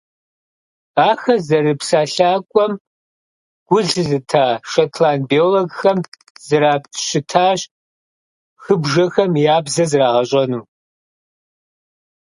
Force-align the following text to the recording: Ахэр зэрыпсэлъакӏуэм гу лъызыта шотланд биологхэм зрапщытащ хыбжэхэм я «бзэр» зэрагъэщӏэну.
Ахэр 1.09 1.39
зэрыпсэлъакӏуэм 1.47 2.73
гу 3.67 3.77
лъызыта 3.87 4.45
шотланд 4.71 5.23
биологхэм 5.29 5.97
зрапщытащ 6.47 7.59
хыбжэхэм 8.63 9.31
я 9.55 9.57
«бзэр» 9.65 9.87
зэрагъэщӏэну. 9.91 10.63